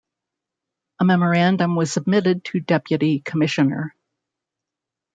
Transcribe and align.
A 0.99 1.05
memorandum 1.05 1.75
was 1.75 1.91
submitted 1.91 2.43
to 2.45 2.59
Deputy 2.59 3.19
Commissioner. 3.19 3.95